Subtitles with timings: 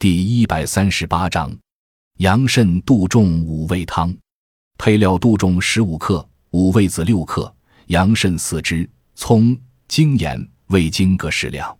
[0.00, 1.54] 第一百三十八章，
[2.20, 4.10] 羊肾杜仲五味汤。
[4.78, 7.54] 配料：杜仲十五克，五味子六克，
[7.88, 9.54] 羊肾四只，葱、
[9.88, 11.76] 精盐、味精各适量。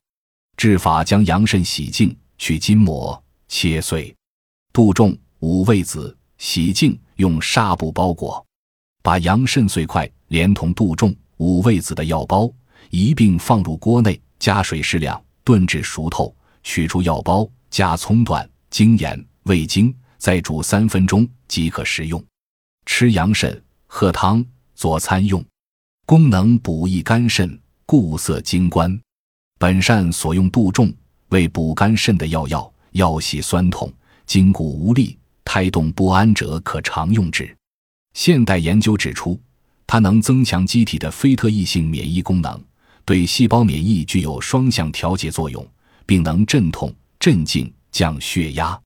[0.59, 4.15] 制法：将羊肾洗净，去筋膜，切碎。
[4.71, 8.45] 杜仲、五味子洗净，用纱布包裹。
[9.03, 12.53] 把羊肾碎块连同杜仲、五味子的药包
[12.91, 17.51] 一并放入锅内，加水适量，炖至熟透，取出药包。
[17.71, 22.23] 加葱段、精盐、味精，再煮三分钟即可食用。
[22.85, 25.45] 吃羊肾，喝汤做餐用。
[26.05, 29.01] 功能补益肝肾，固涩精关。
[29.59, 30.93] 本膳所用杜仲
[31.29, 33.93] 为补肝肾的药药，药系酸痛、
[34.27, 37.57] 筋骨无力、胎动不安者可常用之。
[38.15, 39.39] 现代研究指出，
[39.87, 42.61] 它能增强机体的非特异性免疫功能，
[43.05, 45.65] 对细胞免疫具有双向调节作用，
[46.05, 46.93] 并能镇痛。
[47.21, 48.81] 镇静、降血压，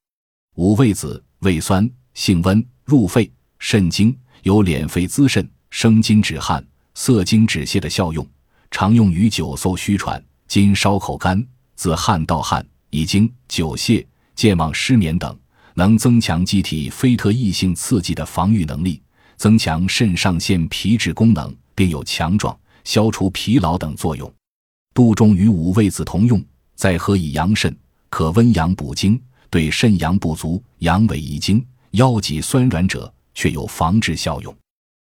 [0.55, 6.61] 五味子味酸，性温，入肺、肾经，有敛肺滋肾、生津止汗、
[6.95, 8.27] 涩精止泻的效用，
[8.69, 11.41] 常用于久嗽虚喘、津烧口干、
[11.77, 15.39] 自汗盗汗、遗精、久泻、健忘失眠等，
[15.75, 19.01] 能增强机体非特异性刺激的防御能力，
[19.37, 24.29] 增强肾上腺皮质功能，并有强壮、消除疲劳等作用。
[24.93, 26.43] 杜仲与五味子同用，
[26.75, 27.73] 再喝以养肾。
[28.17, 34.55] 可温阳补精，对肾阳不足、阳痿遗精、腰脊酸软者，却有防治效用。